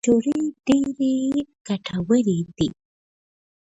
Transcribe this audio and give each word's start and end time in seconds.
کجورې 0.05 0.37
ډیرې 0.65 1.13
ګټورې 1.67 2.37
دي. 2.57 2.67